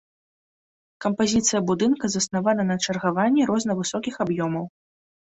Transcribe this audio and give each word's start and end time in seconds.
Кампазіцыя 1.03 1.59
будынка 1.69 2.09
заснавана 2.13 2.65
на 2.69 2.77
чаргаванні 2.85 3.45
рознавысокіх 3.51 4.15
аб'ёмаў. 4.25 4.65